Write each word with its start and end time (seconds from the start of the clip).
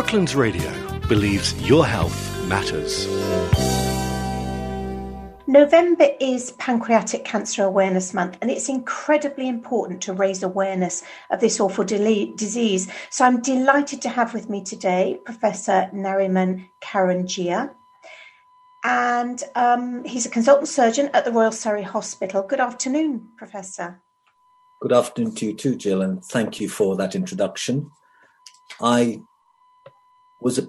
Brooklands 0.00 0.34
Radio 0.34 0.98
believes 1.08 1.52
your 1.60 1.84
health 1.84 2.46
matters. 2.46 3.06
November 5.46 6.06
is 6.18 6.52
Pancreatic 6.52 7.26
Cancer 7.26 7.64
Awareness 7.64 8.14
Month, 8.14 8.38
and 8.40 8.50
it's 8.50 8.70
incredibly 8.70 9.46
important 9.46 10.00
to 10.00 10.14
raise 10.14 10.42
awareness 10.42 11.02
of 11.30 11.40
this 11.40 11.60
awful 11.60 11.84
de- 11.84 12.32
disease. 12.34 12.90
So 13.10 13.26
I'm 13.26 13.42
delighted 13.42 14.00
to 14.00 14.08
have 14.08 14.32
with 14.32 14.48
me 14.48 14.64
today 14.64 15.20
Professor 15.26 15.90
Nariman 15.92 16.66
Karanjia. 16.82 17.74
And 18.82 19.42
um, 19.54 20.02
he's 20.04 20.24
a 20.24 20.30
consultant 20.30 20.68
surgeon 20.68 21.10
at 21.12 21.26
the 21.26 21.30
Royal 21.30 21.52
Surrey 21.52 21.82
Hospital. 21.82 22.42
Good 22.42 22.60
afternoon, 22.60 23.28
Professor. 23.36 24.00
Good 24.80 24.94
afternoon 24.94 25.34
to 25.34 25.44
you 25.44 25.52
too, 25.52 25.76
Jill, 25.76 26.00
and 26.00 26.24
thank 26.24 26.58
you 26.58 26.70
for 26.70 26.96
that 26.96 27.14
introduction. 27.14 27.90
I 28.80 29.20
was 30.40 30.60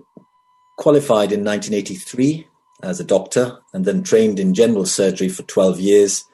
qualified 0.78 1.32
in 1.32 1.44
1983 1.44 2.48
as 2.84 3.00
a 3.00 3.04
doctor 3.04 3.60
and 3.74 3.86
then 3.86 4.04
trained 4.04 4.40
in 4.40 4.54
general 4.54 4.86
surgery 4.86 5.30
for 5.30 5.44
12 5.44 5.80
years 5.80 6.26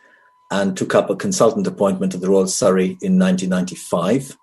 and 0.50 0.78
took 0.78 0.96
up 0.96 1.10
a 1.10 1.16
consultant 1.16 1.68
appointment 1.68 2.14
at 2.14 2.22
the 2.22 2.30
Royal 2.30 2.48
Surrey 2.48 2.98
in 3.02 3.20
1995. 3.20 4.38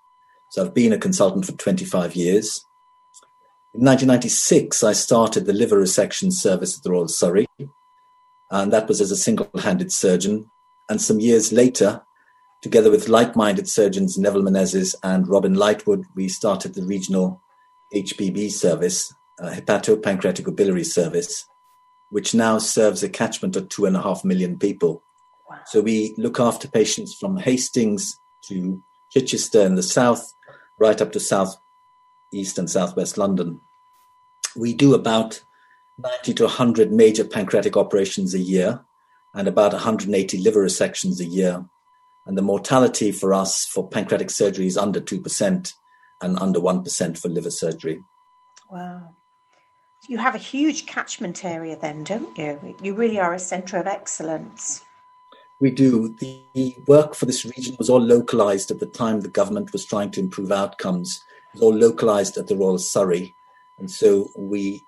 So 0.51 0.63
I've 0.63 0.75
been 0.75 0.93
a 0.93 0.99
consultant 0.99 1.47
for 1.47 1.53
25 1.53 2.15
years. 2.15 2.65
In 3.73 3.85
1996, 3.85 4.85
I 4.85 4.93
started 4.93 5.47
the 5.47 5.53
liver 5.53 5.81
resection 5.81 6.31
service 6.31 6.77
at 6.77 6.85
the 6.85 6.91
Royal 6.91 7.09
Surrey, 7.09 7.47
and 8.51 8.73
that 8.73 8.87
was 8.87 9.01
as 9.01 9.11
a 9.11 9.17
single 9.17 9.51
handed 9.59 9.91
surgeon. 9.91 10.51
And 10.89 11.01
some 11.01 11.19
years 11.19 11.51
later, 11.51 12.03
together 12.63 12.91
with 12.91 13.09
like 13.09 13.35
minded 13.35 13.69
surgeons 13.69 14.19
Neville 14.19 14.43
Menezes 14.43 14.95
and 15.03 15.27
Robin 15.27 15.55
Lightwood, 15.55 16.05
we 16.15 16.29
started 16.29 16.75
the 16.75 16.85
regional 16.85 17.43
HPB 17.93 18.51
service, 18.51 19.13
uh, 19.41 19.51
hepatopancreatic 19.51 20.55
biliary 20.55 20.85
service, 20.85 21.47
which 22.11 22.35
now 22.35 22.59
serves 22.59 23.03
a 23.03 23.09
catchment 23.09 23.57
of 23.57 23.69
two 23.69 23.87
and 23.87 23.97
a 23.97 24.03
half 24.03 24.25
million 24.25 24.59
people. 24.59 25.03
Wow. 25.49 25.59
So 25.67 25.81
we 25.81 26.15
look 26.17 26.39
after 26.41 26.69
patients 26.69 27.15
from 27.15 27.37
Hastings 27.37 28.19
to 28.43 28.83
Chichester 29.11 29.63
in 29.63 29.75
the 29.75 29.83
south, 29.83 30.35
right 30.79 31.01
up 31.01 31.13
to 31.13 31.21
south 31.21 31.57
east 32.33 32.59
and 32.59 32.69
southwest 32.69 33.17
London. 33.17 33.61
We 34.57 34.75
do 34.75 34.95
about 34.95 35.43
90 35.99 36.35
to 36.35 36.45
100 36.45 36.93
major 36.93 37.25
pancreatic 37.25 37.77
operations 37.77 38.35
a 38.35 38.39
year 38.39 38.85
and 39.33 39.49
about 39.49 39.73
180 39.73 40.39
liver 40.39 40.65
resections 40.65 41.21
a 41.21 41.25
year. 41.25 41.65
And 42.27 42.39
the 42.39 42.43
mortality 42.43 43.13
for 43.13 43.35
us 43.35 43.67
for 43.67 43.89
pancreatic 43.89 44.31
surgery 44.31 44.67
is 44.67 44.77
under 44.77 45.01
2% 45.01 45.75
and 46.21 46.39
under 46.39 46.61
1% 46.61 47.19
for 47.19 47.29
liver 47.29 47.51
surgery. 47.51 48.03
Wow 48.71 49.15
you 50.09 50.19
have 50.19 50.35
a 50.35 50.39
huge 50.39 50.87
catchment 50.87 51.45
area 51.45 51.77
then, 51.77 52.05
don't 52.05 52.37
you? 52.37 52.77
You 52.83 52.95
really 52.95 53.19
are 53.19 53.35
a 53.35 53.39
centre 53.39 53.79
of 53.79 53.87
excellence. 53.87 54.85
We 55.61 55.71
do. 55.71 56.15
The 56.19 56.77
work 56.87 57.15
for 57.15 57.27
this 57.27 57.45
region 57.45 57.77
was 57.79 57.89
all 57.89 58.01
localised 58.01 58.71
at 58.71 58.81
the 58.81 58.87
time 58.87 59.21
the 59.21 59.29
government 59.29 59.73
was 59.73 59.85
trying 59.85 60.11
to 60.13 60.21
improve 60.21 60.53
outcomes. 60.53 61.23
It 61.49 61.55
was 61.55 61.63
all 61.63 61.75
localised 61.75 62.37
at 62.37 62.49
the 62.49 62.57
Royal 62.57 62.79
Surrey. 62.79 63.35
And 63.79 63.91
so 63.91 64.31
we 64.37 64.85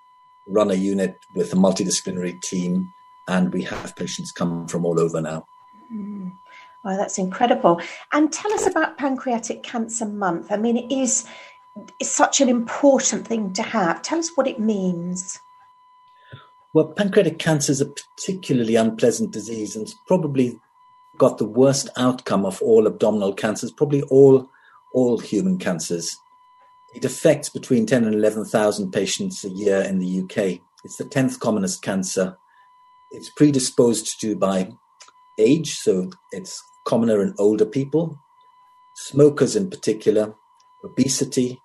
run 0.46 0.70
a 0.70 0.74
unit 0.74 1.18
with 1.34 1.52
a 1.52 1.56
multidisciplinary 1.56 2.40
team 2.42 2.92
and 3.28 3.52
we 3.52 3.62
have 3.62 3.96
patients 3.96 4.32
come 4.32 4.68
from 4.68 4.84
all 4.84 5.00
over 5.00 5.20
now. 5.20 5.46
Mm. 5.92 6.32
Wow, 6.86 6.96
that's 6.96 7.18
incredible. 7.18 7.80
And 8.12 8.32
tell 8.32 8.52
us 8.52 8.64
about 8.64 8.96
Pancreatic 8.96 9.64
Cancer 9.64 10.06
Month. 10.06 10.52
I 10.52 10.56
mean, 10.56 10.76
it 10.76 10.92
is 10.92 11.26
is 12.00 12.08
such 12.08 12.40
an 12.40 12.48
important 12.48 13.26
thing 13.26 13.52
to 13.54 13.62
have. 13.62 14.02
Tell 14.02 14.20
us 14.20 14.30
what 14.36 14.46
it 14.46 14.60
means. 14.60 15.40
Well, 16.72 16.86
pancreatic 16.86 17.40
cancer 17.40 17.72
is 17.72 17.80
a 17.80 17.86
particularly 17.86 18.76
unpleasant 18.76 19.32
disease 19.32 19.74
and 19.74 19.82
it's 19.84 19.96
probably 20.06 20.60
got 21.18 21.38
the 21.38 21.44
worst 21.44 21.88
outcome 21.96 22.46
of 22.46 22.62
all 22.62 22.86
abdominal 22.86 23.34
cancers, 23.34 23.72
probably 23.72 24.02
all 24.02 24.48
all 24.94 25.18
human 25.18 25.58
cancers. 25.58 26.16
It 26.94 27.04
affects 27.04 27.48
between 27.48 27.86
10 27.86 28.04
and 28.04 28.14
11,000 28.14 28.92
patients 28.92 29.44
a 29.44 29.48
year 29.48 29.80
in 29.80 29.98
the 29.98 30.20
UK. 30.20 30.60
It's 30.84 30.98
the 30.98 31.04
10th 31.04 31.40
commonest 31.40 31.82
cancer. 31.82 32.38
It's 33.10 33.28
predisposed 33.28 34.20
to 34.20 34.36
by 34.36 34.70
age, 35.38 35.74
so 35.74 36.10
it's 36.32 36.62
commoner 36.86 37.22
in 37.22 37.34
older 37.38 37.66
people, 37.66 38.18
smokers 38.94 39.56
in 39.56 39.68
particular, 39.68 40.34
obesity, 40.84 41.60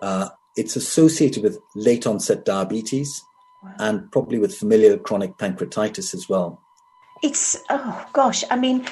uh, 0.00 0.28
it's 0.56 0.76
associated 0.76 1.42
with 1.42 1.58
late 1.74 2.06
onset 2.06 2.44
diabetes 2.44 3.22
wow. 3.62 3.74
and 3.78 4.12
probably 4.12 4.38
with 4.38 4.54
familial 4.54 4.98
chronic 4.98 5.36
pancreatitis 5.36 6.14
as 6.14 6.28
well. 6.28 6.60
It's, 7.22 7.56
oh 7.70 8.06
gosh, 8.12 8.42
I 8.50 8.56
mean, 8.56 8.86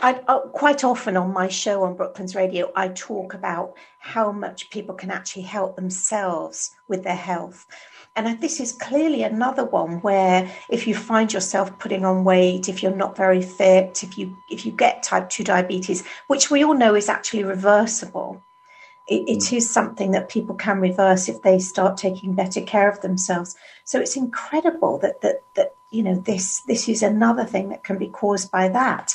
I, 0.00 0.14
uh, 0.28 0.40
quite 0.40 0.84
often 0.84 1.16
on 1.16 1.32
my 1.32 1.48
show 1.48 1.82
on 1.82 1.96
Brooklands 1.96 2.34
Radio, 2.34 2.70
I 2.76 2.88
talk 2.88 3.34
about 3.34 3.74
how 3.98 4.30
much 4.30 4.70
people 4.70 4.94
can 4.94 5.10
actually 5.10 5.42
help 5.42 5.76
themselves 5.76 6.70
with 6.88 7.02
their 7.02 7.16
health. 7.16 7.66
And 8.18 8.40
this 8.40 8.58
is 8.58 8.72
clearly 8.72 9.22
another 9.22 9.64
one 9.64 10.00
where 10.00 10.50
if 10.68 10.88
you 10.88 10.94
find 10.96 11.32
yourself 11.32 11.78
putting 11.78 12.04
on 12.04 12.24
weight, 12.24 12.68
if 12.68 12.82
you're 12.82 12.92
not 12.92 13.16
very 13.16 13.40
fit, 13.40 14.02
if 14.02 14.18
you 14.18 14.36
if 14.50 14.66
you 14.66 14.72
get 14.72 15.04
type 15.04 15.30
2 15.30 15.44
diabetes, 15.44 16.02
which 16.26 16.50
we 16.50 16.64
all 16.64 16.74
know 16.74 16.96
is 16.96 17.08
actually 17.08 17.44
reversible, 17.44 18.42
it, 19.06 19.22
it 19.28 19.38
mm. 19.38 19.62
something 19.62 20.10
that 20.10 20.28
people 20.28 20.56
can 20.56 20.80
reverse 20.80 21.28
if 21.28 21.42
they 21.42 21.60
start 21.60 21.96
taking 21.96 22.34
better 22.34 22.60
care 22.60 22.90
of 22.90 23.00
themselves. 23.02 23.54
So 23.84 24.00
it's 24.00 24.16
incredible 24.16 24.98
that 24.98 25.20
that 25.20 25.44
that 25.54 25.76
you 25.90 26.02
know 26.02 26.16
this 26.16 26.62
this 26.62 26.88
is 26.88 27.04
another 27.04 27.44
thing 27.44 27.68
that 27.68 27.84
can 27.84 27.98
be 27.98 28.08
caused 28.08 28.50
by 28.50 28.68
that. 28.70 29.14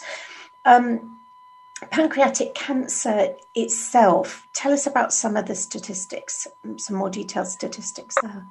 Um, 0.64 1.20
pancreatic 1.92 2.56
cancer 2.56 3.36
itself. 3.54 4.48
Tell 4.54 4.72
us 4.72 4.88
about 4.88 5.12
some 5.12 5.36
of 5.36 5.48
the 5.48 5.56
statistics, 5.56 6.48
some 6.78 6.96
more 6.96 7.10
detailed 7.10 7.48
statistics 7.48 8.16
there. 8.22 8.48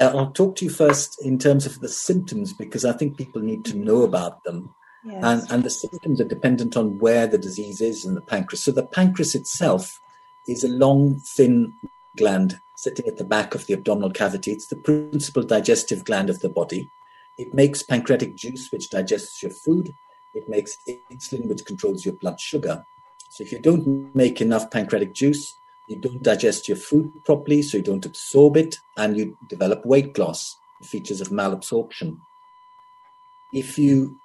Uh, 0.00 0.12
I'll 0.14 0.32
talk 0.32 0.56
to 0.56 0.64
you 0.64 0.70
first 0.70 1.24
in 1.24 1.38
terms 1.38 1.66
of 1.66 1.80
the 1.80 1.88
symptoms 1.88 2.52
because 2.52 2.84
I 2.84 2.92
think 2.92 3.16
people 3.16 3.40
need 3.40 3.64
to 3.66 3.76
know 3.76 4.02
about 4.02 4.42
them. 4.44 4.74
Yes. 5.04 5.22
And, 5.22 5.50
and 5.50 5.64
the 5.64 5.70
symptoms 5.70 6.20
are 6.20 6.24
dependent 6.28 6.76
on 6.76 6.98
where 6.98 7.26
the 7.26 7.38
disease 7.38 7.80
is 7.80 8.04
in 8.04 8.14
the 8.14 8.20
pancreas. 8.20 8.64
So 8.64 8.72
the 8.72 8.86
pancreas 8.86 9.34
itself 9.34 10.00
is 10.48 10.64
a 10.64 10.68
long, 10.68 11.20
thin 11.20 11.74
gland 12.16 12.60
sitting 12.76 13.06
at 13.06 13.18
the 13.18 13.24
back 13.24 13.54
of 13.54 13.66
the 13.66 13.74
abdominal 13.74 14.10
cavity. 14.10 14.52
It's 14.52 14.66
the 14.66 14.76
principal 14.76 15.42
digestive 15.42 16.04
gland 16.04 16.30
of 16.30 16.40
the 16.40 16.48
body. 16.48 16.90
It 17.38 17.54
makes 17.54 17.82
pancreatic 17.82 18.36
juice, 18.36 18.70
which 18.70 18.90
digests 18.90 19.42
your 19.42 19.52
food. 19.52 19.94
It 20.34 20.48
makes 20.48 20.78
insulin, 21.10 21.48
which 21.48 21.64
controls 21.64 22.04
your 22.04 22.14
blood 22.14 22.40
sugar. 22.40 22.84
So 23.28 23.42
if 23.42 23.52
you 23.52 23.58
don't 23.58 24.14
make 24.14 24.40
enough 24.40 24.70
pancreatic 24.70 25.12
juice, 25.12 25.54
you 25.88 25.96
don't 25.96 26.22
digest 26.22 26.68
your 26.68 26.76
food 26.76 27.12
properly, 27.24 27.62
so 27.62 27.76
you 27.76 27.82
don't 27.82 28.06
absorb 28.06 28.56
it, 28.56 28.76
and 28.96 29.16
you 29.16 29.36
develop 29.48 29.84
weight 29.84 30.18
loss, 30.18 30.56
features 30.82 31.20
of 31.20 31.28
malabsorption. 31.28 32.18
If 33.52 33.78
you 33.78 34.18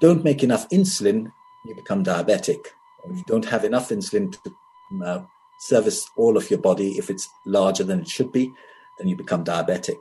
don't 0.00 0.24
make 0.24 0.42
enough 0.42 0.68
insulin, 0.70 1.32
you 1.64 1.74
become 1.74 2.04
diabetic. 2.04 2.66
If 3.04 3.18
you 3.18 3.24
don't 3.26 3.44
have 3.46 3.64
enough 3.64 3.90
insulin 3.90 4.32
to 4.32 5.04
uh, 5.04 5.22
service 5.62 6.10
all 6.16 6.36
of 6.36 6.50
your 6.50 6.58
body. 6.58 6.98
If 6.98 7.08
it's 7.08 7.28
larger 7.44 7.84
than 7.84 8.00
it 8.00 8.08
should 8.08 8.32
be, 8.32 8.52
then 8.98 9.08
you 9.08 9.16
become 9.16 9.44
diabetic. 9.44 9.98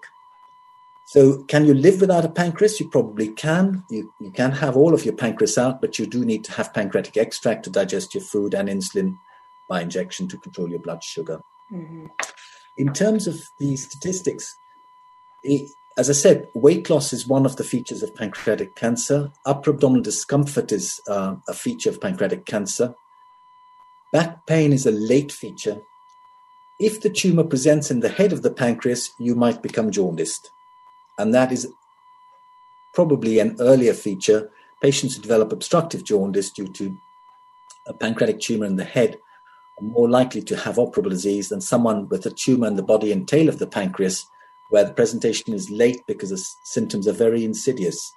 So, 1.06 1.44
can 1.44 1.66
you 1.66 1.74
live 1.74 2.02
without 2.02 2.26
a 2.26 2.30
pancreas? 2.30 2.80
You 2.80 2.90
probably 2.90 3.28
can. 3.30 3.84
You, 3.90 4.14
you 4.20 4.32
can 4.32 4.52
have 4.52 4.78
all 4.78 4.94
of 4.94 5.06
your 5.06 5.16
pancreas 5.16 5.58
out, 5.58 5.82
but 5.82 6.00
you 6.00 6.06
do 6.06 6.26
need 6.26 6.44
to 6.46 6.54
have 6.54 6.74
pancreatic 6.74 7.18
extract 7.18 7.64
to 7.66 7.70
digest 7.70 8.16
your 8.16 8.24
food 8.24 8.54
and 8.54 8.70
insulin 8.70 9.18
by 9.72 9.82
injection 9.82 10.28
to 10.28 10.38
control 10.38 10.70
your 10.70 10.82
blood 10.82 11.02
sugar. 11.02 11.42
Mm-hmm. 11.72 12.08
In 12.76 12.92
terms 12.92 13.26
of 13.26 13.40
the 13.58 13.78
statistics, 13.78 14.58
it, 15.44 15.72
as 15.98 16.10
I 16.10 16.14
said, 16.14 16.50
weight 16.54 16.90
loss 16.90 17.14
is 17.14 17.26
one 17.26 17.46
of 17.46 17.56
the 17.56 17.64
features 17.64 18.04
of 18.04 18.14
pancreatic 18.14 18.76
cancer. 18.76 19.32
Upper 19.46 19.70
abdominal 19.70 20.04
discomfort 20.04 20.74
is 20.74 21.00
uh, 21.08 21.36
a 21.48 21.54
feature 21.54 21.90
of 21.90 22.02
pancreatic 22.02 22.46
cancer. 22.46 22.96
Back 24.12 24.46
pain 24.46 24.74
is 24.74 24.86
a 24.86 24.92
late 24.92 25.32
feature. 25.32 25.82
If 26.78 27.00
the 27.00 27.10
tumor 27.10 27.46
presents 27.46 27.90
in 27.90 28.02
the 28.02 28.10
head 28.10 28.34
of 28.34 28.42
the 28.42 28.52
pancreas, 28.52 29.12
you 29.20 29.36
might 29.36 29.62
become 29.62 29.90
jaundiced. 29.90 30.52
And 31.18 31.34
that 31.34 31.54
is 31.54 31.66
probably 32.94 33.40
an 33.40 33.56
earlier 33.62 33.94
feature. 33.94 34.52
Patients 34.82 35.16
who 35.16 35.22
develop 35.22 35.54
obstructive 35.54 36.04
jaundice 36.04 36.50
due 36.50 36.68
to 36.74 36.98
a 37.88 37.94
pancreatic 37.94 38.42
tumor 38.42 38.66
in 38.66 38.76
the 38.76 38.84
head 38.84 39.18
more 39.82 40.10
likely 40.10 40.42
to 40.44 40.56
have 40.56 40.76
operable 40.76 41.10
disease 41.10 41.50
than 41.50 41.62
someone 41.62 42.08
with 42.10 42.26
a 42.26 42.32
tumor 42.32 42.68
in 42.68 42.76
the 42.76 42.84
body 42.84 43.12
and 43.12 43.28
tail 43.28 43.50
of 43.50 43.60
the 43.60 43.68
pancreas, 43.68 44.26
where 44.70 44.84
the 44.84 44.94
presentation 44.94 45.54
is 45.54 45.70
late 45.70 46.02
because 46.08 46.30
the 46.30 46.44
symptoms 46.64 47.08
are 47.08 47.14
very 47.14 47.44
insidious 47.44 48.12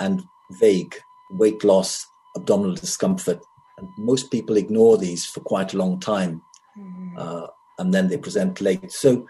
and 0.00 0.24
vague 0.52 0.96
weight 1.30 1.64
loss, 1.64 2.06
abdominal 2.36 2.74
discomfort, 2.74 3.40
and 3.76 3.88
most 3.98 4.30
people 4.30 4.56
ignore 4.56 4.96
these 4.96 5.26
for 5.26 5.40
quite 5.40 5.74
a 5.74 5.78
long 5.78 6.00
time. 6.00 6.42
Mm-hmm. 6.78 7.18
Uh, 7.18 7.46
and 7.78 7.94
then 7.94 8.08
they 8.08 8.16
present 8.16 8.60
late. 8.60 8.90
So 8.90 9.26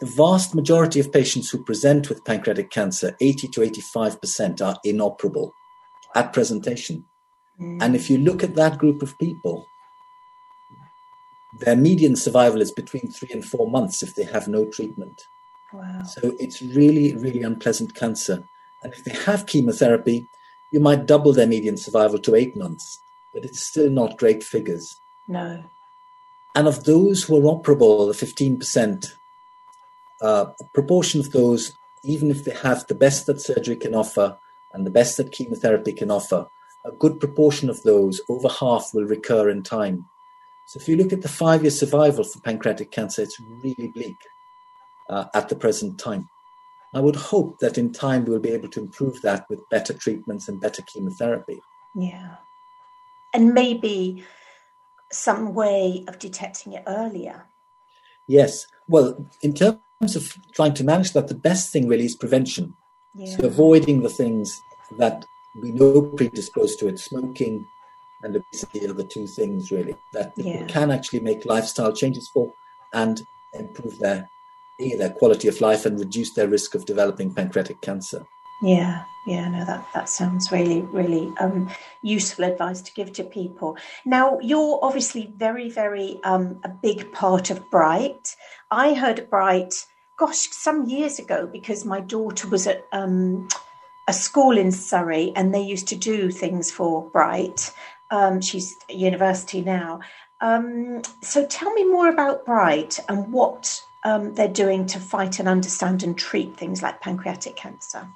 the 0.00 0.06
vast 0.06 0.54
majority 0.54 0.98
of 0.98 1.12
patients 1.12 1.50
who 1.50 1.62
present 1.62 2.08
with 2.08 2.24
pancreatic 2.24 2.70
cancer, 2.70 3.16
80 3.20 3.48
to 3.48 3.60
85%, 3.60 4.60
are 4.60 4.76
inoperable 4.84 5.52
at 6.14 6.32
presentation. 6.32 7.04
Mm. 7.60 7.82
And 7.82 7.94
if 7.94 8.10
you 8.10 8.18
look 8.18 8.42
at 8.42 8.54
that 8.56 8.78
group 8.78 9.02
of 9.02 9.18
people, 9.18 9.66
their 11.64 11.76
median 11.76 12.16
survival 12.16 12.60
is 12.60 12.70
between 12.70 13.10
three 13.10 13.30
and 13.32 13.44
four 13.44 13.70
months 13.70 14.02
if 14.02 14.14
they 14.14 14.24
have 14.24 14.48
no 14.48 14.64
treatment. 14.66 15.22
Wow. 15.72 16.02
So 16.02 16.34
it's 16.38 16.60
really, 16.60 17.16
really 17.16 17.42
unpleasant 17.42 17.94
cancer. 17.94 18.44
And 18.82 18.92
if 18.92 19.04
they 19.04 19.14
have 19.24 19.46
chemotherapy, 19.46 20.28
you 20.70 20.80
might 20.80 21.06
double 21.06 21.32
their 21.32 21.46
median 21.46 21.76
survival 21.76 22.18
to 22.18 22.34
eight 22.34 22.56
months, 22.56 23.00
but 23.32 23.44
it's 23.44 23.66
still 23.66 23.90
not 23.90 24.18
great 24.18 24.42
figures. 24.42 25.00
No. 25.28 25.64
And 26.54 26.68
of 26.68 26.84
those 26.84 27.22
who 27.22 27.36
are 27.36 27.54
operable, 27.54 28.06
the 28.12 28.26
15%, 28.26 29.14
uh, 30.20 30.46
a 30.60 30.64
proportion 30.74 31.20
of 31.20 31.32
those, 31.32 31.76
even 32.04 32.30
if 32.30 32.44
they 32.44 32.54
have 32.54 32.86
the 32.86 32.94
best 32.94 33.26
that 33.26 33.40
surgery 33.40 33.76
can 33.76 33.94
offer 33.94 34.38
and 34.72 34.86
the 34.86 34.90
best 34.90 35.16
that 35.16 35.32
chemotherapy 35.32 35.92
can 35.92 36.10
offer, 36.10 36.48
a 36.84 36.92
good 36.92 37.20
proportion 37.20 37.70
of 37.70 37.82
those, 37.82 38.20
over 38.28 38.48
half, 38.48 38.90
will 38.92 39.04
recur 39.04 39.48
in 39.48 39.62
time. 39.62 40.06
So 40.66 40.78
if 40.80 40.88
you 40.88 40.96
look 40.96 41.12
at 41.12 41.22
the 41.22 41.28
five 41.28 41.62
year 41.62 41.70
survival 41.70 42.24
for 42.24 42.40
pancreatic 42.40 42.90
cancer, 42.90 43.22
it's 43.22 43.38
really 43.40 43.88
bleak 43.88 44.16
uh, 45.10 45.26
at 45.34 45.48
the 45.48 45.56
present 45.56 45.98
time. 45.98 46.28
I 46.94 47.00
would 47.00 47.16
hope 47.16 47.58
that 47.60 47.78
in 47.78 47.92
time 47.92 48.24
we'll 48.24 48.38
be 48.38 48.50
able 48.50 48.68
to 48.68 48.80
improve 48.80 49.20
that 49.22 49.46
with 49.48 49.68
better 49.70 49.94
treatments 49.94 50.48
and 50.48 50.60
better 50.60 50.82
chemotherapy. 50.82 51.60
Yeah. 51.94 52.36
And 53.32 53.54
maybe 53.54 54.24
some 55.10 55.54
way 55.54 56.04
of 56.08 56.18
detecting 56.18 56.74
it 56.74 56.84
earlier. 56.86 57.46
Yes. 58.26 58.66
Well, 58.88 59.26
in 59.40 59.54
terms 59.54 60.16
of 60.16 60.36
trying 60.52 60.74
to 60.74 60.84
manage 60.84 61.12
that, 61.12 61.28
the 61.28 61.34
best 61.34 61.72
thing 61.72 61.88
really 61.88 62.04
is 62.04 62.16
prevention. 62.16 62.74
Yeah. 63.14 63.36
So 63.36 63.46
avoiding 63.46 64.02
the 64.02 64.10
things 64.10 64.60
that 64.98 65.24
we 65.60 65.70
know 65.72 66.02
predispose 66.02 66.76
to 66.76 66.88
it, 66.88 66.98
smoking 66.98 67.66
and 68.22 68.36
obesity 68.36 68.86
are 68.86 68.92
the 68.92 69.04
two 69.04 69.26
things 69.26 69.70
really 69.70 69.96
that 70.12 70.34
people 70.36 70.52
yeah. 70.52 70.66
can 70.66 70.90
actually 70.90 71.20
make 71.20 71.44
lifestyle 71.44 71.92
changes 71.92 72.28
for 72.28 72.52
and 72.92 73.26
improve 73.54 73.98
their 73.98 74.28
their 74.98 75.10
quality 75.10 75.48
of 75.48 75.60
life 75.60 75.86
and 75.86 75.98
reduce 75.98 76.32
their 76.32 76.48
risk 76.48 76.74
of 76.74 76.84
developing 76.86 77.32
pancreatic 77.32 77.80
cancer. 77.80 78.26
Yeah, 78.62 79.04
yeah, 79.26 79.48
no, 79.48 79.64
that, 79.64 79.86
that 79.94 80.08
sounds 80.08 80.50
really, 80.50 80.82
really 80.82 81.32
um, 81.40 81.68
useful 82.00 82.44
advice 82.44 82.80
to 82.82 82.92
give 82.92 83.12
to 83.14 83.24
people. 83.24 83.76
Now, 84.04 84.38
you're 84.40 84.78
obviously 84.82 85.32
very, 85.36 85.68
very 85.68 86.20
um, 86.24 86.60
a 86.64 86.68
big 86.68 87.12
part 87.12 87.50
of 87.50 87.70
Bright. 87.70 88.36
I 88.70 88.94
heard 88.94 89.28
Bright, 89.30 89.74
gosh, 90.18 90.48
some 90.50 90.88
years 90.88 91.18
ago 91.18 91.48
because 91.52 91.84
my 91.84 92.00
daughter 92.00 92.48
was 92.48 92.66
at 92.66 92.84
um, 92.92 93.48
a 94.08 94.12
school 94.12 94.56
in 94.56 94.72
Surrey 94.72 95.32
and 95.34 95.54
they 95.54 95.62
used 95.62 95.88
to 95.88 95.96
do 95.96 96.30
things 96.30 96.70
for 96.70 97.08
Bright. 97.10 97.72
Um, 98.12 98.40
she's 98.40 98.76
at 98.88 98.94
university 98.94 99.60
now. 99.62 100.00
Um, 100.40 101.02
so 101.22 101.46
tell 101.46 101.72
me 101.72 101.84
more 101.84 102.08
about 102.08 102.44
Bright 102.46 103.00
and 103.08 103.32
what 103.32 103.82
um, 104.04 104.34
they're 104.34 104.48
doing 104.48 104.86
to 104.86 105.00
fight 105.00 105.38
and 105.38 105.48
understand 105.48 106.02
and 106.02 106.16
treat 106.16 106.56
things 106.56 106.82
like 106.82 107.00
pancreatic 107.00 107.56
cancer? 107.56 108.08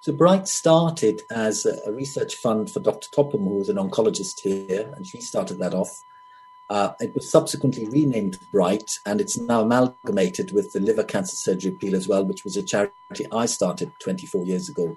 So 0.00 0.12
Bright 0.12 0.48
started 0.48 1.22
as 1.30 1.66
a 1.66 1.90
research 1.92 2.36
fund 2.36 2.70
for 2.70 2.80
Dr. 2.80 3.08
Topham, 3.10 3.44
who 3.44 3.58
was 3.58 3.68
an 3.68 3.76
oncologist 3.76 4.40
here, 4.40 4.92
and 4.94 5.06
she 5.06 5.20
started 5.20 5.58
that 5.58 5.74
off. 5.74 6.02
Uh, 6.68 6.92
it 7.00 7.14
was 7.14 7.30
subsequently 7.30 7.88
renamed 7.88 8.38
Bright, 8.52 8.90
and 9.06 9.20
it's 9.20 9.38
now 9.38 9.62
amalgamated 9.62 10.52
with 10.52 10.72
the 10.72 10.80
Liver 10.80 11.04
Cancer 11.04 11.36
Surgery 11.36 11.72
Appeal 11.72 11.94
as 11.94 12.08
well, 12.08 12.24
which 12.24 12.44
was 12.44 12.56
a 12.56 12.62
charity 12.62 13.26
I 13.32 13.46
started 13.46 13.92
24 14.00 14.44
years 14.44 14.68
ago. 14.68 14.96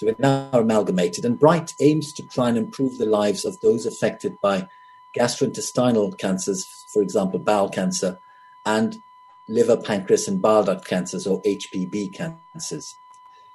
So 0.00 0.06
we're 0.06 0.16
now 0.18 0.48
amalgamated, 0.54 1.26
and 1.26 1.38
Bright 1.38 1.74
aims 1.78 2.14
to 2.14 2.26
try 2.26 2.48
and 2.48 2.56
improve 2.56 2.96
the 2.96 3.04
lives 3.04 3.44
of 3.44 3.60
those 3.60 3.84
affected 3.84 4.40
by 4.40 4.66
gastrointestinal 5.14 6.16
cancers, 6.16 6.86
for 6.90 7.02
example, 7.02 7.38
bowel 7.38 7.68
cancer, 7.68 8.18
and 8.64 9.02
liver, 9.46 9.76
pancreas, 9.76 10.26
and 10.26 10.40
bile 10.40 10.64
duct 10.64 10.86
cancers, 10.86 11.26
or 11.26 11.42
HPB 11.42 12.14
cancers. 12.14 12.96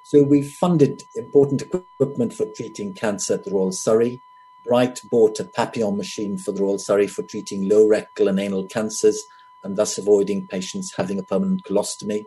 So 0.03 0.21
we 0.21 0.43
funded 0.43 1.01
important 1.15 1.63
equipment 1.63 2.31
for 2.31 2.45
treating 2.45 2.93
cancer 2.93 3.33
at 3.33 3.45
the 3.45 3.49
Royal 3.49 3.71
Surrey. 3.71 4.21
Bright 4.63 5.01
bought 5.09 5.39
a 5.39 5.45
Papillon 5.45 5.97
machine 5.97 6.37
for 6.37 6.51
the 6.51 6.61
Royal 6.61 6.77
Surrey 6.77 7.07
for 7.07 7.23
treating 7.23 7.67
low 7.67 7.87
rectal 7.87 8.27
and 8.27 8.39
anal 8.39 8.67
cancers 8.67 9.19
and 9.63 9.77
thus 9.77 9.97
avoiding 9.97 10.45
patients 10.45 10.93
having 10.95 11.17
a 11.17 11.23
permanent 11.23 11.63
colostomy. 11.63 12.25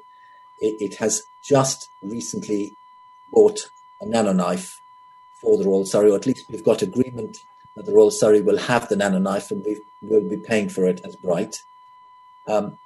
It, 0.58 0.82
it 0.82 0.94
has 0.96 1.22
just 1.40 1.88
recently 2.02 2.76
bought 3.30 3.70
a 4.00 4.06
nanoknife 4.06 4.72
for 5.40 5.56
the 5.58 5.64
Royal 5.64 5.86
Surrey, 5.86 6.10
or 6.10 6.16
at 6.16 6.26
least 6.26 6.46
we've 6.50 6.64
got 6.64 6.82
agreement 6.82 7.36
that 7.76 7.86
the 7.86 7.92
Royal 7.92 8.10
Surrey 8.10 8.40
will 8.40 8.58
have 8.58 8.88
the 8.88 8.96
nanoknife 8.96 9.50
and 9.50 9.64
we 9.64 9.80
will 10.02 10.28
be 10.28 10.38
paying 10.38 10.68
for 10.68 10.86
it 10.86 11.00
as 11.04 11.16
Bright. 11.16 11.56
Um, 12.48 12.78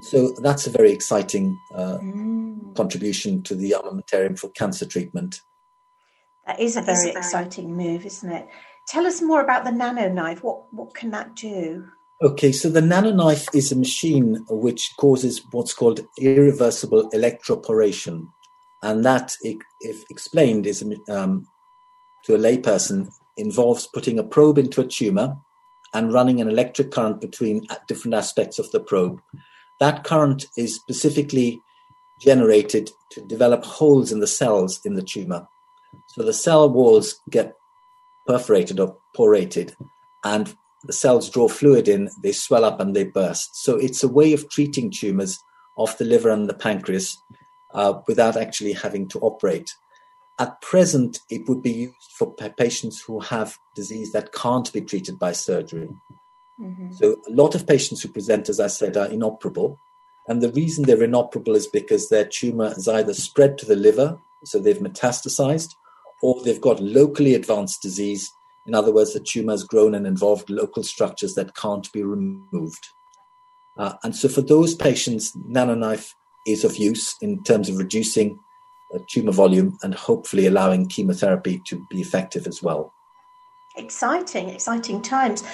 so 0.00 0.32
that's 0.38 0.66
a 0.66 0.70
very 0.70 0.92
exciting 0.92 1.60
uh, 1.74 1.98
mm. 2.02 2.74
contribution 2.76 3.42
to 3.42 3.54
the 3.54 3.72
armamentarium 3.72 4.38
for 4.38 4.48
cancer 4.50 4.86
treatment. 4.86 5.40
That 6.46 6.60
is 6.60 6.76
a 6.76 6.82
very 6.82 7.10
exciting 7.10 7.76
move, 7.76 8.06
isn't 8.06 8.30
it? 8.30 8.48
Tell 8.88 9.06
us 9.06 9.22
more 9.22 9.40
about 9.40 9.64
the 9.64 9.72
nano 9.72 10.08
knife. 10.08 10.42
What 10.42 10.72
what 10.72 10.94
can 10.94 11.10
that 11.10 11.36
do? 11.36 11.86
Okay, 12.22 12.52
so 12.52 12.68
the 12.68 12.80
nano 12.80 13.12
knife 13.12 13.46
is 13.54 13.70
a 13.70 13.76
machine 13.76 14.44
which 14.48 14.90
causes 14.98 15.42
what's 15.52 15.72
called 15.72 16.00
irreversible 16.18 17.08
electroporation, 17.10 18.28
and 18.82 19.04
that, 19.04 19.36
if 19.80 20.04
explained, 20.10 20.66
is 20.66 20.84
um, 21.08 21.46
to 22.24 22.34
a 22.34 22.38
layperson 22.38 23.10
involves 23.36 23.86
putting 23.86 24.18
a 24.18 24.24
probe 24.24 24.58
into 24.58 24.80
a 24.80 24.86
tumor 24.86 25.36
and 25.92 26.12
running 26.12 26.40
an 26.40 26.48
electric 26.48 26.90
current 26.90 27.20
between 27.20 27.66
different 27.88 28.14
aspects 28.14 28.58
of 28.58 28.70
the 28.70 28.80
probe 28.80 29.20
that 29.80 30.04
current 30.04 30.46
is 30.56 30.76
specifically 30.76 31.60
generated 32.20 32.90
to 33.10 33.22
develop 33.22 33.64
holes 33.64 34.12
in 34.12 34.20
the 34.20 34.26
cells 34.26 34.80
in 34.84 34.94
the 34.94 35.02
tumor. 35.02 35.48
So 36.06 36.22
the 36.22 36.34
cell 36.34 36.68
walls 36.70 37.20
get 37.30 37.56
perforated 38.26 38.78
or 38.78 38.96
porated, 39.16 39.74
and 40.22 40.54
the 40.84 40.92
cells 40.92 41.30
draw 41.30 41.48
fluid 41.48 41.88
in, 41.88 42.10
they 42.22 42.32
swell 42.32 42.64
up 42.64 42.78
and 42.78 42.94
they 42.94 43.04
burst. 43.04 43.56
So 43.64 43.76
it's 43.76 44.04
a 44.04 44.08
way 44.08 44.32
of 44.32 44.48
treating 44.50 44.90
tumors 44.90 45.38
of 45.76 45.96
the 45.98 46.04
liver 46.04 46.28
and 46.28 46.48
the 46.48 46.54
pancreas 46.54 47.16
uh, 47.74 48.00
without 48.06 48.36
actually 48.36 48.72
having 48.72 49.08
to 49.08 49.18
operate. 49.20 49.74
At 50.38 50.60
present, 50.62 51.20
it 51.28 51.48
would 51.48 51.62
be 51.62 51.72
used 51.72 52.12
for 52.18 52.32
patients 52.34 53.02
who 53.02 53.20
have 53.20 53.58
disease 53.74 54.12
that 54.12 54.32
can't 54.32 54.72
be 54.72 54.80
treated 54.80 55.18
by 55.18 55.32
surgery. 55.32 55.90
Mm-hmm. 56.58 56.92
So 56.92 57.16
a 57.28 57.32
lot 57.32 57.54
of 57.54 57.66
patients 57.66 58.02
who 58.02 58.08
present, 58.08 58.48
as 58.48 58.60
I 58.60 58.68
said, 58.68 58.96
are 58.96 59.06
inoperable. 59.06 59.78
And 60.28 60.42
the 60.42 60.52
reason 60.52 60.84
they're 60.84 61.02
inoperable 61.02 61.56
is 61.56 61.66
because 61.66 62.08
their 62.08 62.24
tumor 62.24 62.68
has 62.68 62.88
either 62.88 63.14
spread 63.14 63.58
to 63.58 63.66
the 63.66 63.76
liver, 63.76 64.18
so 64.44 64.58
they've 64.58 64.78
metastasized, 64.78 65.74
or 66.22 66.42
they've 66.42 66.60
got 66.60 66.80
locally 66.80 67.34
advanced 67.34 67.82
disease. 67.82 68.30
In 68.66 68.74
other 68.74 68.92
words, 68.92 69.12
the 69.12 69.20
tumor 69.20 69.52
has 69.52 69.64
grown 69.64 69.94
and 69.94 70.06
involved 70.06 70.50
local 70.50 70.82
structures 70.82 71.34
that 71.34 71.54
can't 71.54 71.90
be 71.92 72.02
removed. 72.02 72.88
Uh, 73.76 73.94
and 74.04 74.14
so 74.14 74.28
for 74.28 74.42
those 74.42 74.74
patients, 74.74 75.32
nanoknife 75.32 76.14
is 76.46 76.64
of 76.64 76.76
use 76.76 77.16
in 77.20 77.42
terms 77.42 77.68
of 77.68 77.76
reducing 77.76 78.38
uh, 78.94 78.98
tumor 79.06 79.32
volume 79.32 79.78
and 79.82 79.94
hopefully 79.94 80.46
allowing 80.46 80.88
chemotherapy 80.88 81.60
to 81.66 81.86
be 81.90 82.00
effective 82.00 82.46
as 82.46 82.62
well. 82.62 82.92
Exciting, 83.76 84.48
exciting 84.48 85.00
times. 85.00 85.44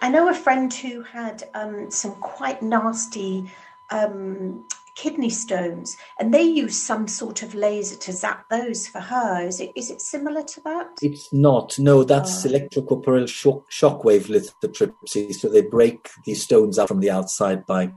I 0.00 0.08
know 0.08 0.28
a 0.28 0.34
friend 0.34 0.72
who 0.72 1.02
had 1.02 1.44
um, 1.54 1.90
some 1.90 2.14
quite 2.16 2.62
nasty 2.62 3.50
um, 3.90 4.64
kidney 4.94 5.30
stones, 5.30 5.96
and 6.18 6.32
they 6.32 6.42
use 6.42 6.82
some 6.82 7.06
sort 7.06 7.42
of 7.42 7.54
laser 7.54 7.96
to 7.96 8.12
zap 8.12 8.48
those 8.48 8.88
for 8.88 9.00
her. 9.00 9.46
Is 9.46 9.60
it 9.60 9.72
is 9.76 9.90
it 9.90 10.00
similar 10.00 10.42
to 10.42 10.60
that? 10.62 10.88
It's 11.02 11.32
not. 11.32 11.78
No, 11.78 12.02
that's 12.02 12.44
oh. 12.46 12.48
extracorporeal 12.48 13.28
shock, 13.28 13.70
shockwave 13.70 14.26
lithotripsy. 14.26 15.34
So 15.34 15.48
they 15.48 15.62
break 15.62 16.08
these 16.24 16.42
stones 16.42 16.78
up 16.78 16.88
from 16.88 17.00
the 17.00 17.10
outside 17.10 17.66
by 17.66 17.92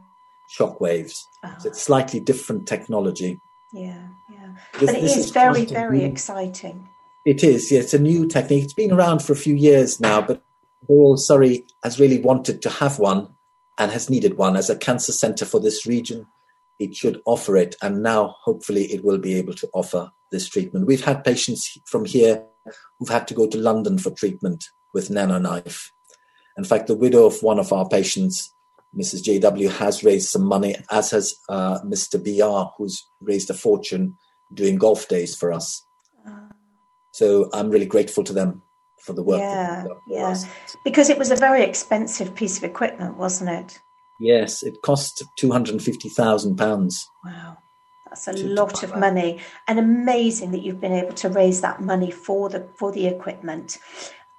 shock 0.50 0.82
waves. 0.82 1.25
Oh. 1.44 1.56
So 1.60 1.70
it's 1.70 1.82
slightly 1.82 2.20
different 2.20 2.68
technology. 2.68 3.39
Yeah, 3.72 4.08
yeah. 4.29 4.56
This, 4.79 4.91
but 4.91 4.96
it 4.96 5.03
is, 5.03 5.18
is 5.18 5.32
very, 5.32 5.65
very 5.65 6.03
exciting. 6.03 6.89
It 7.24 7.44
is, 7.44 7.72
yeah. 7.72 7.79
It's 7.79 7.94
a 7.94 8.00
new 8.00 8.27
technique. 8.27 8.63
It's 8.63 8.74
been 8.74 8.91
around 8.91 9.22
for 9.22 9.34
a 9.34 9.38
few 9.38 9.56
years 9.56 10.00
now, 10.00 10.22
but 10.22 10.41
Royal 10.88 11.18
Surrey 11.18 11.65
has 11.84 12.00
really 12.00 12.20
wanted 12.20 12.62
to 12.63 12.70
have 12.70 12.98
one 12.98 13.36
and 13.77 13.91
has 13.91 14.10
needed 14.10 14.38
one 14.38 14.58
as 14.58 14.70
a 14.70 14.75
cancer 14.75 15.12
centre 15.12 15.46
for 15.46 15.60
this 15.60 15.86
region. 15.86 16.25
It 16.79 16.96
should 16.96 17.22
offer 17.25 17.56
it, 17.56 17.75
and 17.82 18.01
now 18.01 18.36
hopefully 18.41 18.86
it 18.86 19.03
will 19.03 19.20
be 19.20 19.36
able 19.36 19.53
to 19.53 19.70
offer 19.74 20.12
this 20.32 20.48
treatment. 20.48 20.88
We've 20.88 21.03
had 21.03 21.24
patients 21.24 21.77
from 21.86 22.06
here 22.06 22.44
who've 22.98 23.10
had 23.10 23.27
to 23.27 23.34
go 23.34 23.48
to 23.48 23.58
London 23.58 24.00
for 24.00 24.12
treatment 24.12 24.65
with 24.94 25.10
nanoknife. 25.10 25.91
In 26.58 26.63
fact, 26.63 26.88
the 26.88 26.96
widow 26.96 27.25
of 27.25 27.44
one 27.44 27.60
of 27.60 27.72
our 27.72 27.88
patients 27.88 28.53
Mrs. 28.98 29.24
JW 29.24 29.69
has 29.72 30.03
raised 30.03 30.29
some 30.29 30.46
money, 30.46 30.75
as 30.91 31.12
has 31.12 31.36
uh, 31.48 31.79
Mr. 31.81 32.17
BR, 32.22 32.72
who's 32.77 33.08
raised 33.22 33.50
a 33.50 33.53
fortune 33.53 34.15
doing 34.53 34.77
golf 34.77 35.08
days 35.08 35.36
for 35.36 35.53
us. 35.53 35.86
Uh, 36.27 36.50
so 37.13 37.50
I'm 37.53 37.69
really 37.69 37.86
grateful 37.86 38.24
to 38.24 38.34
them 38.34 38.63
for 39.00 39.13
the 39.13 39.24
work. 39.24 39.39
Yeah, 39.39 39.86
yeah. 40.08 40.36
Because 40.84 41.10
it 41.10 41.17
was 41.17 41.31
a 41.31 41.36
very 41.36 41.63
expensive 41.63 42.34
piece 42.36 42.58
of 42.58 42.63
equipment, 42.63 43.17
wasn't 43.17 43.51
it? 43.51 43.79
Yes, 44.19 44.63
it 44.63 44.81
cost 44.81 45.24
two 45.38 45.51
hundred 45.51 45.74
and 45.74 45.84
fifty 45.84 46.10
thousand 46.10 46.58
pounds. 46.58 47.08
Wow, 47.24 47.58
that's 48.05 48.27
a 48.27 48.34
lot 48.34 48.84
of 48.84 48.98
money, 48.98 49.39
and 49.67 49.79
amazing 49.79 50.51
that 50.51 50.62
you've 50.62 50.81
been 50.81 50.93
able 50.93 51.13
to 51.13 51.29
raise 51.29 51.62
that 51.62 51.81
money 51.81 52.12
for 52.12 52.50
the 52.50 52.67
for 52.75 52.91
the 52.91 53.08
equipment 53.08 53.77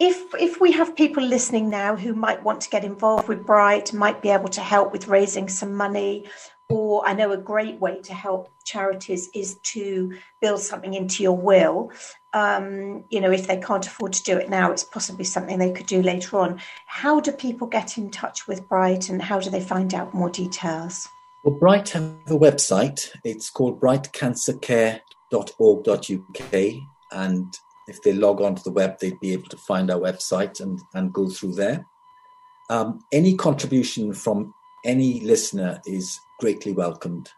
if 0.00 0.34
if 0.34 0.60
we 0.60 0.72
have 0.72 0.96
people 0.96 1.22
listening 1.22 1.68
now 1.68 1.94
who 1.94 2.14
might 2.14 2.42
want 2.42 2.62
to 2.62 2.70
get 2.70 2.84
involved 2.84 3.28
with 3.28 3.44
Bright, 3.44 3.92
might 3.92 4.22
be 4.22 4.30
able 4.30 4.48
to 4.48 4.62
help 4.62 4.92
with 4.92 5.08
raising 5.08 5.46
some 5.48 5.74
money, 5.74 6.24
or 6.70 7.06
I 7.06 7.12
know 7.12 7.32
a 7.32 7.36
great 7.36 7.78
way 7.78 8.00
to 8.02 8.14
help 8.14 8.50
charities 8.64 9.28
is 9.34 9.56
to 9.74 10.16
build 10.40 10.60
something 10.60 10.94
into 10.94 11.22
your 11.22 11.36
will. 11.36 11.92
Um, 12.32 13.04
you 13.10 13.20
know, 13.20 13.30
if 13.30 13.46
they 13.46 13.58
can't 13.58 13.86
afford 13.86 14.14
to 14.14 14.22
do 14.22 14.38
it 14.38 14.48
now, 14.48 14.72
it's 14.72 14.84
possibly 14.84 15.24
something 15.24 15.58
they 15.58 15.72
could 15.72 15.86
do 15.86 16.00
later 16.00 16.38
on. 16.38 16.62
How 16.86 17.20
do 17.20 17.30
people 17.30 17.66
get 17.66 17.98
in 17.98 18.10
touch 18.10 18.48
with 18.48 18.66
Bright, 18.70 19.10
and 19.10 19.20
how 19.20 19.38
do 19.38 19.50
they 19.50 19.60
find 19.60 19.92
out 19.92 20.14
more 20.14 20.30
details? 20.30 21.06
Well, 21.44 21.56
Bright 21.56 21.90
have 21.90 22.04
a 22.26 22.38
website. 22.38 23.10
It's 23.22 23.50
called 23.50 23.78
brightcancercare.org.uk, 23.80 26.74
and 27.12 27.58
if 27.90 28.02
they 28.02 28.12
log 28.12 28.40
onto 28.40 28.62
the 28.62 28.70
web, 28.70 28.98
they'd 28.98 29.20
be 29.20 29.32
able 29.32 29.48
to 29.48 29.56
find 29.56 29.90
our 29.90 29.98
website 29.98 30.60
and, 30.60 30.80
and 30.94 31.12
go 31.12 31.28
through 31.28 31.54
there. 31.54 31.86
Um, 32.70 33.00
any 33.12 33.34
contribution 33.34 34.14
from 34.14 34.54
any 34.84 35.20
listener 35.20 35.80
is 35.86 36.20
greatly 36.38 36.72
welcomed. 36.72 37.30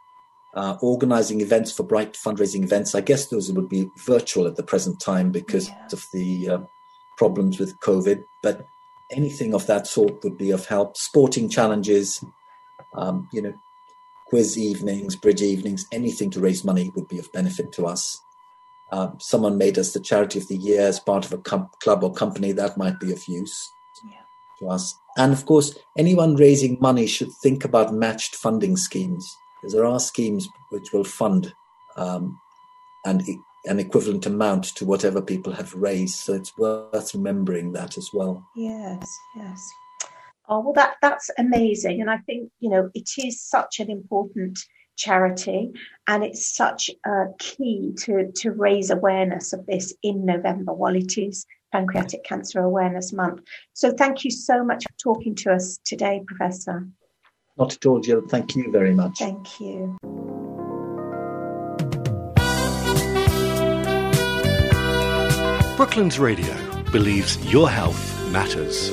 Uh, 0.55 0.77
organizing 0.83 1.41
events 1.41 1.73
for 1.73 1.83
Bright 1.83 2.13
fundraising 2.13 2.63
events, 2.63 2.95
I 2.95 3.01
guess 3.01 3.27
those 3.27 3.51
would 3.51 3.71
be 3.71 3.89
virtual 3.97 4.47
at 4.47 4.57
the 4.57 4.63
present 4.63 5.01
time 5.01 5.33
because 5.33 5.69
yeah. 5.69 5.87
of 5.91 6.07
the 6.13 6.49
uh, 6.49 6.59
problems 7.17 7.59
with 7.59 7.81
COVID, 7.81 8.25
but 8.43 8.67
anything 9.11 9.55
of 9.55 9.67
that 9.67 9.87
sort 9.87 10.23
would 10.23 10.37
be 10.37 10.51
of 10.51 10.67
help. 10.67 10.99
Sporting 10.99 11.49
challenges, 11.49 12.23
um, 12.95 13.29
you 13.33 13.41
know, 13.41 13.55
quiz 14.29 14.59
evenings, 14.59 15.17
bridge 15.17 15.41
evenings, 15.41 15.87
anything 15.93 16.31
to 16.31 16.41
raise 16.41 16.65
money 16.65 16.91
would 16.95 17.09
be 17.09 17.19
of 17.19 17.33
benefit 17.33 17.73
to 17.73 17.87
us. 17.87 18.21
Um, 18.93 19.17
someone 19.21 19.57
made 19.57 19.79
us 19.79 19.93
the 19.93 20.01
charity 20.01 20.39
of 20.39 20.49
the 20.49 20.57
year 20.57 20.83
as 20.83 21.01
part 21.01 21.25
of 21.25 21.33
a 21.33 21.39
com- 21.39 21.71
club 21.83 22.05
or 22.05 22.13
company, 22.13 22.53
that 22.53 22.77
might 22.77 23.01
be 23.01 23.11
of 23.11 23.23
use 23.27 23.71
yeah. 24.05 24.21
to 24.59 24.69
us. 24.69 24.95
And 25.17 25.33
of 25.33 25.47
course, 25.47 25.75
anyone 25.97 26.37
raising 26.37 26.77
money 26.79 27.07
should 27.07 27.33
think 27.43 27.65
about 27.65 27.95
matched 27.95 28.35
funding 28.35 28.77
schemes, 28.77 29.27
because 29.57 29.73
there 29.73 29.87
are 29.87 29.99
schemes 29.99 30.47
which 30.69 30.93
will 30.93 31.05
fund 31.05 31.55
um, 31.97 32.39
an, 33.07 33.23
an 33.65 33.79
equivalent 33.79 34.27
amount 34.27 34.65
to 34.77 34.85
whatever 34.85 35.23
people 35.23 35.55
have 35.55 35.73
raised. 35.73 36.17
So 36.17 36.35
it's 36.35 36.57
worth 36.59 37.15
remembering 37.15 37.73
that 37.73 37.97
as 37.97 38.11
well. 38.13 38.47
Yes, 38.55 39.19
yes. 39.37 39.59
Oh 40.49 40.61
well, 40.61 40.75
that 40.75 40.97
that's 41.01 41.31
amazing, 41.39 42.03
and 42.03 42.11
I 42.11 42.19
think 42.19 42.51
you 42.61 42.69
know 42.69 42.91
it 42.93 43.09
is 43.17 43.41
such 43.41 43.81
an 43.81 43.91
important 43.91 44.59
charity. 44.97 45.73
And 46.07 46.25
it's 46.25 46.55
such 46.55 46.91
a 47.07 47.27
key 47.39 47.93
to, 47.99 48.33
to 48.37 48.51
raise 48.51 48.91
awareness 48.91 49.53
of 49.53 49.67
this 49.67 49.95
in 50.03 50.25
November 50.25 50.73
while 50.73 50.97
it 50.97 51.17
is 51.19 51.47
Pancreatic 51.73 52.25
Cancer 52.25 52.61
Awareness 52.61 53.13
Month. 53.13 53.43
So 53.73 53.93
thank 53.93 54.25
you 54.25 54.31
so 54.31 54.65
much 54.65 54.85
for 54.85 54.99
talking 54.99 55.35
to 55.37 55.53
us 55.53 55.79
today, 55.85 56.23
Professor. 56.27 56.87
Not 57.57 57.75
at 57.75 57.87
all, 57.87 58.01
Jill. 58.01 58.23
Thank 58.29 58.57
you 58.57 58.71
very 58.71 58.95
much. 58.95 59.19
Thank 59.19 59.61
you. 59.61 59.99
Brooklands 65.77 66.19
Radio 66.19 66.55
believes 66.93 67.37
your 67.51 67.69
health 67.69 68.31
matters. 68.31 68.91